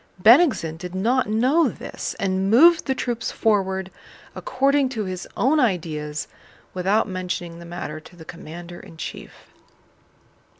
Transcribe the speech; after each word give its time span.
Bennigsen 0.19 0.77
did 0.77 0.95
not 0.95 1.29
know 1.29 1.69
this 1.69 2.15
and 2.19 2.49
moved 2.49 2.87
the 2.87 2.95
troops 2.95 3.31
forward 3.31 3.91
according 4.33 4.89
to 4.89 5.03
his 5.05 5.27
own 5.37 5.59
ideas 5.59 6.27
without 6.73 7.07
mentioning 7.07 7.59
the 7.59 7.65
matter 7.65 7.99
to 7.99 8.15
the 8.15 8.25
commander 8.25 8.79
in 8.79 8.97
chief. 8.97 9.51